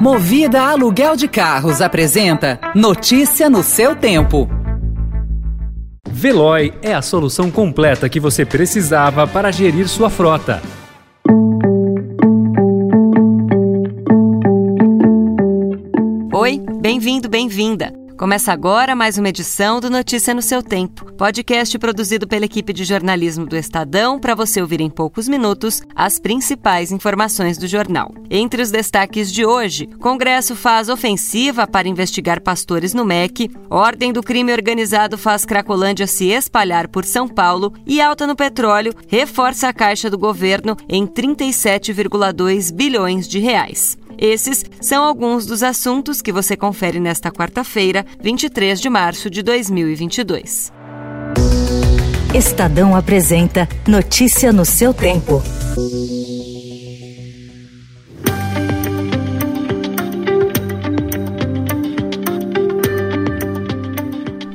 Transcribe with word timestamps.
Movida 0.00 0.62
Aluguel 0.62 1.16
de 1.16 1.26
Carros 1.26 1.82
apresenta 1.82 2.60
Notícia 2.72 3.50
no 3.50 3.64
seu 3.64 3.96
tempo. 3.96 4.48
Veloy 6.08 6.72
é 6.80 6.94
a 6.94 7.02
solução 7.02 7.50
completa 7.50 8.08
que 8.08 8.20
você 8.20 8.44
precisava 8.44 9.26
para 9.26 9.50
gerir 9.50 9.88
sua 9.88 10.08
frota. 10.08 10.62
Oi, 16.32 16.62
bem-vindo, 16.80 17.28
bem-vinda. 17.28 17.97
Começa 18.18 18.52
agora 18.52 18.96
mais 18.96 19.16
uma 19.16 19.28
edição 19.28 19.78
do 19.78 19.88
Notícia 19.88 20.34
no 20.34 20.42
seu 20.42 20.60
Tempo, 20.60 21.04
podcast 21.12 21.78
produzido 21.78 22.26
pela 22.26 22.46
equipe 22.46 22.72
de 22.72 22.82
jornalismo 22.82 23.46
do 23.46 23.56
Estadão 23.56 24.18
para 24.18 24.34
você 24.34 24.60
ouvir 24.60 24.80
em 24.80 24.90
poucos 24.90 25.28
minutos 25.28 25.82
as 25.94 26.18
principais 26.18 26.90
informações 26.90 27.56
do 27.56 27.68
jornal. 27.68 28.12
Entre 28.28 28.60
os 28.60 28.72
destaques 28.72 29.32
de 29.32 29.46
hoje, 29.46 29.86
Congresso 30.00 30.56
faz 30.56 30.88
ofensiva 30.88 31.64
para 31.64 31.86
investigar 31.86 32.40
pastores 32.40 32.92
no 32.92 33.04
MEC, 33.04 33.52
Ordem 33.70 34.12
do 34.12 34.20
Crime 34.20 34.52
Organizado 34.52 35.16
faz 35.16 35.44
Cracolândia 35.44 36.08
se 36.08 36.26
espalhar 36.26 36.88
por 36.88 37.04
São 37.04 37.28
Paulo 37.28 37.72
e 37.86 38.00
alta 38.00 38.26
no 38.26 38.34
petróleo 38.34 38.92
reforça 39.06 39.68
a 39.68 39.72
caixa 39.72 40.10
do 40.10 40.18
governo 40.18 40.76
em 40.88 41.06
37,2 41.06 42.74
bilhões 42.74 43.28
de 43.28 43.38
reais. 43.38 43.96
Esses 44.18 44.64
são 44.80 45.04
alguns 45.04 45.46
dos 45.46 45.62
assuntos 45.62 46.20
que 46.20 46.32
você 46.32 46.56
confere 46.56 46.98
nesta 46.98 47.30
quarta-feira, 47.30 48.04
23 48.20 48.80
de 48.80 48.90
março 48.90 49.30
de 49.30 49.42
2022. 49.42 50.72
Estadão 52.34 52.96
apresenta 52.96 53.68
Notícia 53.86 54.52
no 54.52 54.64
seu 54.64 54.92
tempo. 54.92 55.40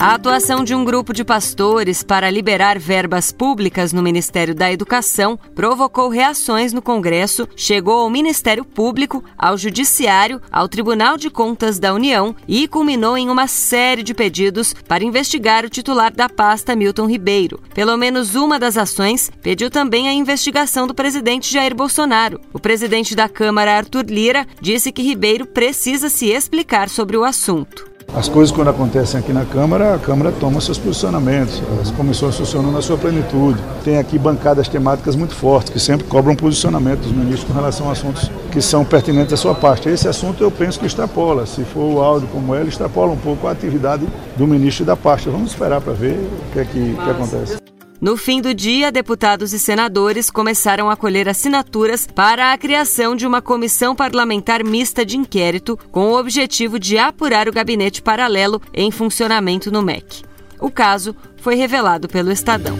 A 0.04 0.16
atuação 0.16 0.66
de 0.66 0.76
um 0.76 0.84
grupo 0.84 1.14
de 1.14 1.24
pastores 1.24 2.04
para 2.04 2.30
liberar 2.30 2.78
verbas 2.78 3.32
públicas 3.32 3.94
no 3.94 4.04
Ministério 4.04 4.54
da 4.54 4.70
Educação 4.70 5.40
provocou 5.56 6.10
reações 6.10 6.74
no 6.74 6.82
Congresso, 6.82 7.48
chegou 7.56 8.02
ao 8.02 8.10
Ministério 8.10 8.66
Público, 8.66 9.24
ao 9.38 9.58
Judiciário, 9.58 10.42
ao 10.52 10.68
Tribunal 10.68 11.16
de 11.16 11.30
Contas 11.30 11.80
da 11.80 11.94
União 11.94 12.36
e 12.50 12.68
culminou 12.68 13.18
em 13.18 13.30
uma 13.30 13.48
série 13.48 14.04
de 14.04 14.14
pedidos 14.14 14.74
para 14.90 15.06
investigar 15.06 15.64
o 15.64 15.70
titular 15.70 16.12
da 16.12 16.28
pasta, 16.28 16.76
Milton 16.76 17.08
Ribeiro. 17.08 17.62
Pelo 17.74 17.96
menos 17.96 18.36
uma 18.36 18.60
das 18.60 18.76
ações 18.76 19.32
pediu 19.42 19.72
também 19.72 20.10
a 20.10 20.14
investigação 20.14 20.86
do 20.86 20.94
presidente 20.94 21.50
Jair 21.50 21.74
Bolsonaro. 21.74 22.42
O 22.52 22.60
presidente 22.60 23.16
da 23.16 23.30
Câmara, 23.30 23.78
Arthur 23.78 24.04
Lira, 24.10 24.46
disse 24.60 24.92
que 24.92 25.02
Ribeiro 25.02 25.46
precisa 25.46 26.10
se 26.10 26.26
explicar 26.26 26.90
sobre 26.90 27.16
o 27.16 27.24
assunto. 27.24 27.93
As 28.16 28.30
coisas, 28.30 28.56
quando 28.56 28.68
acontecem 28.68 29.20
aqui 29.20 29.34
na 29.34 29.44
Câmara, 29.44 29.96
a 29.96 30.00
Câmara 30.00 30.32
toma 30.32 30.62
seus 30.62 30.78
posicionamentos, 30.78 31.64
as 31.82 31.90
comissões 31.90 32.36
funcionam 32.36 32.72
na 32.72 32.80
sua 32.80 32.96
plenitude. 32.96 33.60
Tem 33.84 33.98
aqui 33.98 34.20
bancadas 34.20 34.68
temáticas 34.68 35.16
muito 35.16 35.34
fortes, 35.34 35.74
que 35.74 35.80
sempre 35.80 36.06
cobram 36.06 36.36
posicionamento 36.36 37.00
dos 37.00 37.12
ministros 37.12 37.44
com 37.46 37.54
relação 37.54 37.90
a 37.90 37.94
assuntos 37.94 38.30
que 38.52 38.62
são 38.62 38.86
pertinentes 38.86 39.34
à 39.34 39.38
sua 39.38 39.56
parte. 39.56 39.90
Esse 39.90 40.08
assunto 40.08 40.44
eu 40.44 40.52
penso 40.52 40.80
que 40.80 40.86
extrapola, 40.86 41.48
se 41.48 41.64
for 41.64 41.92
o 41.92 42.02
áudio 42.02 42.28
como 42.28 42.54
é, 42.54 42.60
ele 42.60 42.70
extrapola 42.70 43.12
um 43.12 43.18
pouco 43.18 43.48
a 43.48 43.52
atividade 43.52 44.08
do 44.38 44.46
ministro 44.46 44.84
e 44.84 44.86
da 44.86 44.96
pasta. 44.96 45.32
Vamos 45.32 45.50
esperar 45.50 45.82
para 45.82 45.94
ver 45.94 46.14
o 46.14 46.54
que 46.54 46.60
é 46.60 46.66
que, 46.66 46.94
que 46.94 47.10
acontece. 47.10 47.73
No 48.04 48.18
fim 48.18 48.42
do 48.42 48.54
dia, 48.54 48.92
deputados 48.92 49.54
e 49.54 49.60
senadores 49.60 50.30
começaram 50.30 50.90
a 50.90 50.96
colher 50.98 51.30
assinaturas 51.30 52.06
para 52.06 52.52
a 52.52 52.58
criação 52.58 53.16
de 53.16 53.26
uma 53.26 53.42
comissão 53.42 53.96
parlamentar 53.96 54.62
mista 54.62 55.06
de 55.06 55.16
inquérito 55.16 55.80
com 55.90 56.08
o 56.12 56.20
objetivo 56.20 56.78
de 56.78 56.98
apurar 56.98 57.48
o 57.48 57.54
gabinete 57.54 58.02
paralelo 58.02 58.62
em 58.74 58.92
funcionamento 58.92 59.72
no 59.72 59.82
MEC. 59.82 60.22
O 60.60 60.70
caso 60.70 61.16
foi 61.38 61.56
revelado 61.56 62.10
pelo 62.10 62.30
Estadão. 62.30 62.76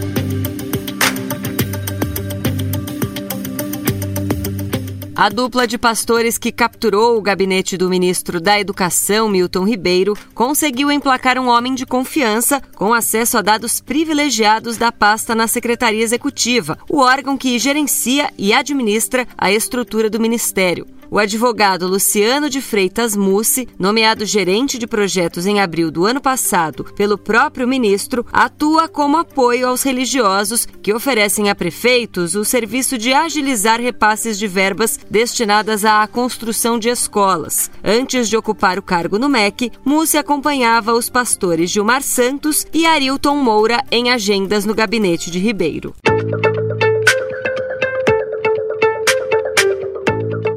A 5.16 5.28
dupla 5.28 5.64
de 5.64 5.78
pastores 5.78 6.36
que 6.36 6.50
capturou 6.50 7.16
o 7.16 7.22
gabinete 7.22 7.76
do 7.76 7.88
ministro 7.88 8.40
da 8.40 8.58
Educação, 8.58 9.28
Milton 9.28 9.64
Ribeiro, 9.64 10.18
conseguiu 10.34 10.90
emplacar 10.90 11.38
um 11.38 11.46
homem 11.46 11.72
de 11.72 11.86
confiança 11.86 12.60
com 12.74 12.92
acesso 12.92 13.38
a 13.38 13.42
dados 13.42 13.80
privilegiados 13.80 14.76
da 14.76 14.90
pasta 14.90 15.32
na 15.32 15.46
Secretaria 15.46 16.02
Executiva, 16.02 16.76
o 16.90 16.98
órgão 16.98 17.38
que 17.38 17.56
gerencia 17.60 18.28
e 18.36 18.52
administra 18.52 19.24
a 19.38 19.52
estrutura 19.52 20.10
do 20.10 20.18
ministério. 20.18 20.84
O 21.10 21.18
advogado 21.18 21.86
Luciano 21.86 22.48
de 22.48 22.60
Freitas 22.60 23.14
Mussi, 23.14 23.68
nomeado 23.78 24.24
gerente 24.24 24.78
de 24.78 24.86
projetos 24.86 25.46
em 25.46 25.60
abril 25.60 25.90
do 25.90 26.04
ano 26.04 26.20
passado 26.20 26.84
pelo 26.96 27.16
próprio 27.16 27.68
ministro, 27.68 28.26
atua 28.32 28.88
como 28.88 29.16
apoio 29.16 29.68
aos 29.68 29.82
religiosos 29.82 30.66
que 30.82 30.92
oferecem 30.92 31.50
a 31.50 31.54
prefeitos 31.54 32.34
o 32.34 32.44
serviço 32.44 32.98
de 32.98 33.12
agilizar 33.12 33.80
repasses 33.80 34.38
de 34.38 34.46
verbas 34.46 34.98
destinadas 35.10 35.84
à 35.84 36.06
construção 36.06 36.78
de 36.78 36.88
escolas. 36.88 37.70
Antes 37.82 38.28
de 38.28 38.36
ocupar 38.36 38.78
o 38.78 38.82
cargo 38.82 39.18
no 39.18 39.28
MEC, 39.28 39.70
Mussi 39.84 40.16
acompanhava 40.16 40.92
os 40.92 41.08
pastores 41.08 41.70
Gilmar 41.70 42.02
Santos 42.02 42.66
e 42.72 42.86
Arilton 42.86 43.36
Moura 43.36 43.82
em 43.90 44.10
agendas 44.10 44.64
no 44.64 44.74
gabinete 44.74 45.30
de 45.30 45.38
Ribeiro. 45.38 45.94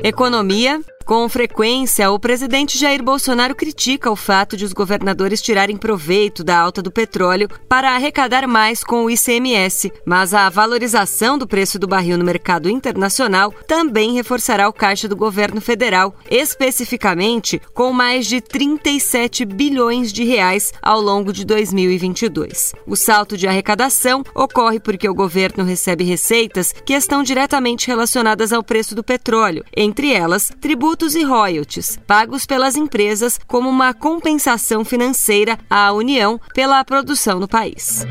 Economia. 0.04 0.82
Com 1.08 1.30
frequência, 1.30 2.12
o 2.12 2.20
presidente 2.20 2.78
Jair 2.78 3.02
Bolsonaro 3.02 3.56
critica 3.56 4.12
o 4.12 4.16
fato 4.16 4.58
de 4.58 4.66
os 4.66 4.74
governadores 4.74 5.42
tirarem 5.42 5.78
proveito 5.78 6.44
da 6.44 6.60
alta 6.60 6.82
do 6.82 6.92
petróleo 6.92 7.48
para 7.70 7.96
arrecadar 7.96 8.46
mais 8.46 8.84
com 8.84 9.06
o 9.06 9.10
ICMS, 9.10 9.90
mas 10.06 10.34
a 10.34 10.50
valorização 10.50 11.38
do 11.38 11.48
preço 11.48 11.80
do 11.80 11.88
barril 11.88 12.18
no 12.18 12.26
mercado 12.26 12.70
internacional 12.70 13.54
também 13.66 14.16
reforçará 14.16 14.68
o 14.68 14.74
caixa 14.74 15.08
do 15.08 15.16
governo 15.16 15.62
federal, 15.62 16.14
especificamente 16.30 17.62
com 17.74 17.94
mais 17.94 18.26
de 18.28 18.42
37 18.42 19.46
bilhões 19.46 20.12
de 20.12 20.26
reais 20.26 20.74
ao 20.82 21.00
longo 21.00 21.32
de 21.32 21.46
2022. 21.46 22.74
O 22.86 22.98
salto 22.98 23.38
de 23.38 23.48
arrecadação 23.48 24.26
ocorre 24.36 24.82
porque 24.82 25.08
o 25.08 25.16
governo 25.16 25.64
recebe 25.64 26.04
receitas 26.04 26.74
que 26.86 26.92
estão 26.92 27.24
diretamente 27.24 27.88
relacionadas 27.88 28.52
ao 28.52 28.62
preço 28.62 28.94
do 28.94 29.06
petróleo, 29.06 29.64
entre 29.74 30.12
elas 30.12 30.52
tributos 30.60 30.97
tributos 30.98 31.16
e 31.16 31.24
royalties, 31.24 32.00
pagos 32.08 32.46
pelas 32.46 32.76
empresas 32.76 33.40
como 33.48 33.70
uma 33.70 33.94
compensação 33.94 34.84
financeira 34.84 35.58
à 35.70 35.92
União 35.94 36.42
pela 36.54 36.84
produção 36.84 37.40
no 37.40 37.48
país. 37.48 38.06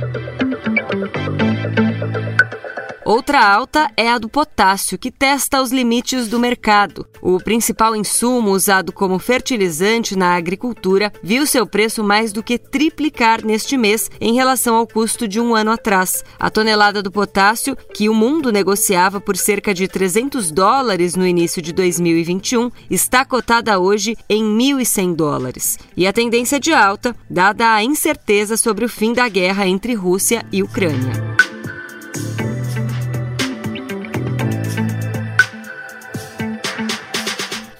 Outra 3.06 3.40
alta 3.40 3.88
é 3.96 4.10
a 4.10 4.18
do 4.18 4.28
potássio, 4.28 4.98
que 4.98 5.12
testa 5.12 5.62
os 5.62 5.70
limites 5.70 6.26
do 6.26 6.40
mercado. 6.40 7.06
O 7.22 7.38
principal 7.38 7.94
insumo 7.94 8.50
usado 8.50 8.92
como 8.92 9.20
fertilizante 9.20 10.16
na 10.16 10.34
agricultura 10.34 11.12
viu 11.22 11.46
seu 11.46 11.64
preço 11.68 12.02
mais 12.02 12.32
do 12.32 12.42
que 12.42 12.58
triplicar 12.58 13.44
neste 13.44 13.76
mês 13.76 14.10
em 14.20 14.34
relação 14.34 14.74
ao 14.74 14.88
custo 14.88 15.28
de 15.28 15.38
um 15.38 15.54
ano 15.54 15.70
atrás. 15.70 16.24
A 16.36 16.50
tonelada 16.50 17.00
do 17.00 17.12
potássio, 17.12 17.76
que 17.94 18.08
o 18.08 18.14
mundo 18.14 18.50
negociava 18.50 19.20
por 19.20 19.36
cerca 19.36 19.72
de 19.72 19.86
300 19.86 20.50
dólares 20.50 21.14
no 21.14 21.24
início 21.24 21.62
de 21.62 21.72
2021, 21.72 22.72
está 22.90 23.24
cotada 23.24 23.78
hoje 23.78 24.16
em 24.28 24.42
1.100 24.42 25.14
dólares. 25.14 25.78
E 25.96 26.08
a 26.08 26.12
tendência 26.12 26.58
de 26.58 26.72
alta, 26.72 27.14
dada 27.30 27.72
a 27.72 27.84
incerteza 27.84 28.56
sobre 28.56 28.84
o 28.84 28.88
fim 28.88 29.12
da 29.12 29.28
guerra 29.28 29.64
entre 29.64 29.94
Rússia 29.94 30.44
e 30.50 30.60
Ucrânia. 30.60 31.35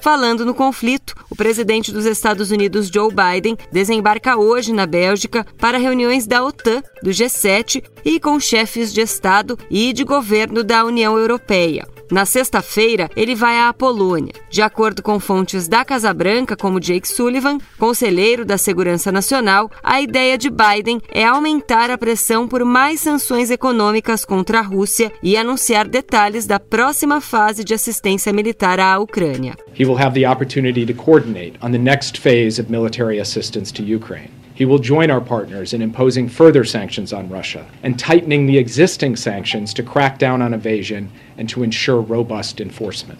Falando 0.06 0.46
no 0.46 0.54
conflito, 0.54 1.16
o 1.28 1.34
presidente 1.34 1.90
dos 1.90 2.06
Estados 2.06 2.52
Unidos, 2.52 2.88
Joe 2.88 3.12
Biden, 3.12 3.58
desembarca 3.72 4.36
hoje 4.36 4.72
na 4.72 4.86
Bélgica 4.86 5.44
para 5.58 5.78
reuniões 5.78 6.28
da 6.28 6.44
OTAN, 6.44 6.80
do 7.02 7.10
G7 7.10 7.82
e 8.04 8.20
com 8.20 8.38
chefes 8.38 8.94
de 8.94 9.00
Estado 9.00 9.58
e 9.68 9.92
de 9.92 10.04
governo 10.04 10.62
da 10.62 10.84
União 10.84 11.18
Europeia. 11.18 11.88
Na 12.10 12.24
sexta-feira, 12.24 13.10
ele 13.16 13.34
vai 13.34 13.58
à 13.58 13.72
Polônia. 13.72 14.32
De 14.48 14.62
acordo 14.62 15.02
com 15.02 15.18
fontes 15.18 15.66
da 15.66 15.84
Casa 15.84 16.14
Branca, 16.14 16.56
como 16.56 16.80
Jake 16.80 17.08
Sullivan, 17.08 17.58
conselheiro 17.78 18.44
da 18.44 18.56
Segurança 18.56 19.10
Nacional, 19.10 19.70
a 19.82 20.00
ideia 20.00 20.38
de 20.38 20.48
Biden 20.48 21.00
é 21.12 21.24
aumentar 21.24 21.90
a 21.90 21.98
pressão 21.98 22.46
por 22.46 22.64
mais 22.64 23.00
sanções 23.00 23.50
econômicas 23.50 24.24
contra 24.24 24.60
a 24.60 24.62
Rússia 24.62 25.12
e 25.22 25.36
anunciar 25.36 25.88
detalhes 25.88 26.46
da 26.46 26.60
próxima 26.60 27.20
fase 27.20 27.64
de 27.64 27.74
assistência 27.74 28.32
militar 28.32 28.78
à 28.78 28.98
Ucrânia. 28.98 29.56
He 29.78 29.84
will 29.84 29.98
have 29.98 30.18
the 30.18 30.28
opportunity 30.30 30.86
to 30.86 30.94
coordinate 30.94 31.54
on 31.60 31.72
the 31.72 31.78
next 31.78 32.20
phase 32.20 32.60
of 32.60 32.70
military 32.70 33.20
assistance 33.20 33.72
to 33.72 33.82
Ukraine. 33.82 34.35
He 34.56 34.64
will 34.64 34.78
join 34.78 35.10
our 35.10 35.20
partners 35.20 35.74
in 35.74 35.82
imposing 35.82 36.30
further 36.30 36.64
sanctions 36.64 37.12
on 37.12 37.28
Russia 37.28 37.66
and 37.82 37.98
tightening 37.98 38.46
the 38.46 38.56
existing 38.56 39.16
sanctions 39.16 39.74
to 39.74 39.82
crack 39.82 40.18
down 40.18 40.40
on 40.40 40.54
evasion 40.54 41.12
and 41.36 41.46
to 41.50 41.62
ensure 41.62 42.00
robust 42.00 42.58
enforcement. 42.58 43.18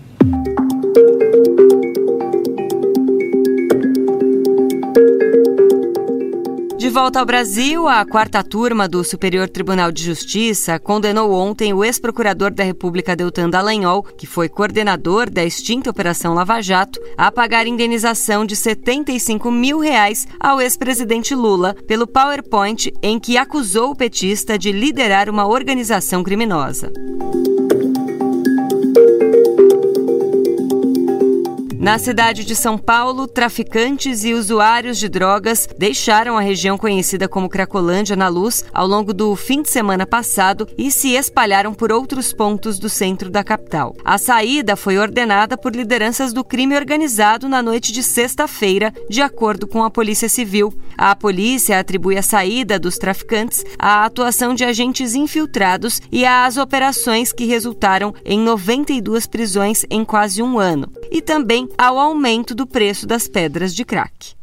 Volta 6.96 7.20
ao 7.20 7.26
Brasil, 7.26 7.86
a 7.86 8.06
quarta 8.06 8.42
turma 8.42 8.88
do 8.88 9.04
Superior 9.04 9.50
Tribunal 9.50 9.92
de 9.92 10.02
Justiça 10.02 10.78
condenou 10.78 11.30
ontem 11.30 11.74
o 11.74 11.84
ex-procurador 11.84 12.50
da 12.50 12.64
República 12.64 13.14
Deltan 13.14 13.50
Dallagnol, 13.50 14.02
que 14.02 14.26
foi 14.26 14.48
coordenador 14.48 15.28
da 15.28 15.44
extinta 15.44 15.90
Operação 15.90 16.32
Lava 16.32 16.58
Jato, 16.62 16.98
a 17.14 17.30
pagar 17.30 17.66
indenização 17.66 18.46
de 18.46 18.56
75 18.56 19.50
mil 19.50 19.78
reais 19.78 20.26
ao 20.40 20.58
ex-presidente 20.58 21.34
Lula 21.34 21.76
pelo 21.86 22.06
PowerPoint 22.06 22.90
em 23.02 23.20
que 23.20 23.36
acusou 23.36 23.90
o 23.90 23.94
petista 23.94 24.58
de 24.58 24.72
liderar 24.72 25.28
uma 25.28 25.46
organização 25.46 26.24
criminosa. 26.24 26.90
Na 31.86 32.00
cidade 32.00 32.44
de 32.44 32.56
São 32.56 32.76
Paulo, 32.76 33.28
traficantes 33.28 34.24
e 34.24 34.34
usuários 34.34 34.98
de 34.98 35.08
drogas 35.08 35.68
deixaram 35.78 36.36
a 36.36 36.40
região 36.40 36.76
conhecida 36.76 37.28
como 37.28 37.48
Cracolândia 37.48 38.16
na 38.16 38.26
luz 38.26 38.64
ao 38.74 38.88
longo 38.88 39.14
do 39.14 39.36
fim 39.36 39.62
de 39.62 39.70
semana 39.70 40.04
passado 40.04 40.66
e 40.76 40.90
se 40.90 41.10
espalharam 41.10 41.72
por 41.72 41.92
outros 41.92 42.32
pontos 42.32 42.80
do 42.80 42.88
centro 42.88 43.30
da 43.30 43.44
capital. 43.44 43.94
A 44.04 44.18
saída 44.18 44.74
foi 44.74 44.98
ordenada 44.98 45.56
por 45.56 45.76
lideranças 45.76 46.32
do 46.32 46.42
crime 46.42 46.74
organizado 46.74 47.48
na 47.48 47.62
noite 47.62 47.92
de 47.92 48.02
sexta-feira, 48.02 48.92
de 49.08 49.22
acordo 49.22 49.68
com 49.68 49.84
a 49.84 49.90
Polícia 49.90 50.28
Civil. 50.28 50.74
A 50.98 51.14
polícia 51.14 51.78
atribui 51.78 52.18
a 52.18 52.22
saída 52.22 52.80
dos 52.80 52.98
traficantes 52.98 53.64
à 53.78 54.04
atuação 54.04 54.54
de 54.54 54.64
agentes 54.64 55.14
infiltrados 55.14 56.02
e 56.10 56.26
às 56.26 56.56
operações 56.56 57.32
que 57.32 57.44
resultaram 57.44 58.12
em 58.24 58.40
92 58.40 59.28
prisões 59.28 59.86
em 59.88 60.04
quase 60.04 60.42
um 60.42 60.58
ano. 60.58 60.90
E 61.12 61.22
também 61.22 61.68
ao 61.78 61.98
aumento 61.98 62.54
do 62.54 62.66
preço 62.66 63.06
das 63.06 63.28
pedras 63.28 63.74
de 63.74 63.84
crack. 63.84 64.36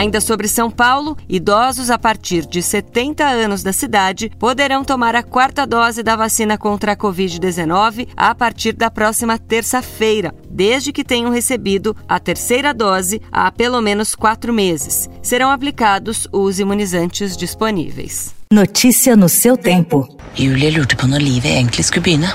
Ainda 0.00 0.18
sobre 0.18 0.48
São 0.48 0.70
Paulo, 0.70 1.14
idosos 1.28 1.90
a 1.90 1.98
partir 1.98 2.46
de 2.46 2.62
70 2.62 3.22
anos 3.22 3.62
da 3.62 3.70
cidade 3.70 4.30
poderão 4.38 4.82
tomar 4.82 5.14
a 5.14 5.22
quarta 5.22 5.66
dose 5.66 6.02
da 6.02 6.16
vacina 6.16 6.56
contra 6.56 6.92
a 6.92 6.96
Covid-19 6.96 8.08
a 8.16 8.34
partir 8.34 8.72
da 8.72 8.90
próxima 8.90 9.36
terça-feira, 9.36 10.34
desde 10.48 10.90
que 10.90 11.04
tenham 11.04 11.30
recebido 11.30 11.94
a 12.08 12.18
terceira 12.18 12.72
dose 12.72 13.20
há 13.30 13.52
pelo 13.52 13.82
menos 13.82 14.14
quatro 14.14 14.54
meses. 14.54 15.06
Serão 15.22 15.50
aplicados 15.50 16.26
os 16.32 16.58
imunizantes 16.58 17.36
disponíveis. 17.36 18.34
Notícia 18.50 19.14
no 19.14 19.28
seu 19.28 19.54
tempo. 19.54 20.19
Julie 20.36 20.70
lurte 20.70 20.96
på 20.96 21.06
når 21.06 21.18
livet 21.18 21.50
egentlig 21.50 21.84
skulle 21.84 22.04
begynne. 22.04 22.30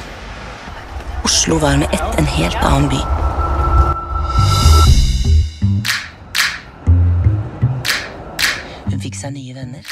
Oslo 1.24 1.58
var 1.58 1.78
med 1.78 1.88
ett 1.94 2.20
en 2.20 2.26
helt 2.26 2.56
annen 2.62 2.90
by. 2.90 3.02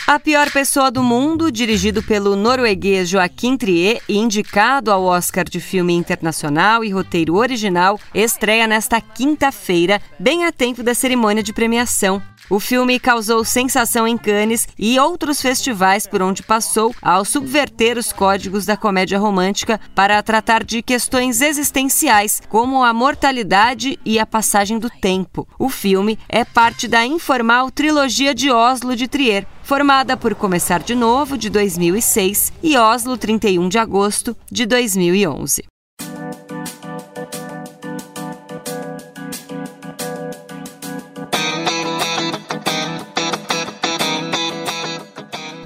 A 0.08 0.20
Pior 0.20 0.52
Pessoa 0.52 0.92
do 0.92 1.02
Mundo, 1.02 1.52
dirigido 1.52 2.04
pelo 2.04 2.36
norueguês 2.36 3.10
Joaquim 3.10 3.58
Trier 3.58 4.00
e 4.08 4.16
indicado 4.16 4.92
ao 4.92 5.04
Oscar 5.04 5.46
de 5.46 5.60
Filme 5.60 5.94
Internacional 5.94 6.84
e 6.84 6.92
Roteiro 6.92 7.36
Original, 7.36 8.00
estreia 8.14 8.68
nesta 8.68 9.02
quinta-feira, 9.02 10.02
bem 10.20 10.46
a 10.46 10.52
tempo 10.52 10.84
da 10.84 10.94
cerimônia 10.94 11.42
de 11.42 11.54
premiação. 11.54 12.22
O 12.50 12.60
filme 12.60 13.00
causou 13.00 13.44
sensação 13.46 14.08
em 14.08 14.18
Cannes 14.18 14.68
e 14.78 15.00
outros 15.00 15.42
festivais 15.42 16.06
por 16.06 16.22
onde 16.22 16.44
passou 16.44 16.94
ao 17.02 17.24
subverter 17.24 17.98
os 17.98 18.12
códigos 18.12 18.66
da 18.66 18.76
comédia 18.76 19.18
romântica 19.18 19.80
para 19.96 20.22
tratar 20.22 20.64
de 20.64 20.82
questões 20.82 21.42
existenciais, 21.42 22.42
como 22.50 22.84
a 22.84 22.94
mortalidade 22.94 23.98
e 24.06 24.20
a 24.20 24.26
passagem 24.26 24.78
do 24.78 24.90
tempo. 24.90 25.48
O 25.58 25.70
filme 25.70 26.20
é 26.28 26.44
parte 26.44 26.88
da 26.88 27.06
informal 27.06 27.72
trilogia 27.72 28.36
de 28.36 28.52
Oslo 28.52 28.96
de 28.96 29.08
Trier, 29.08 29.48
formada 29.64 30.18
por 30.18 30.36
Começar 30.36 30.82
de 30.82 30.94
Novo, 30.94 31.38
de 31.38 31.50
2006, 31.50 32.52
e 32.62 32.78
Oslo 32.78 33.18
31 33.18 33.70
de 33.70 33.78
Agosto, 33.78 34.36
de 34.52 34.66
2011. 34.66 35.73